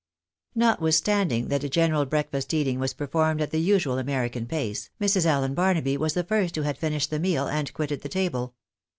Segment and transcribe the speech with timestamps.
[0.57, 5.27] NoTWiTHSTAKDiNG that the general breakfast eating was per formed at the usual American pace, Mrs.
[5.27, 8.55] Allen Barnaby was the first who had finished the meal and quitted the table.